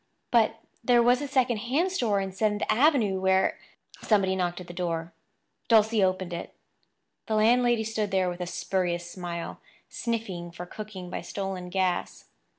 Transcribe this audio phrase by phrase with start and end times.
[0.31, 3.59] But there was a second hand store in Seventh Avenue where—
[4.01, 5.13] Somebody knocked at the door.
[5.67, 6.55] Dulcie opened it.
[7.27, 9.59] The landlady stood there with a spurious smile,
[9.89, 12.25] sniffing for cooking by stolen gas.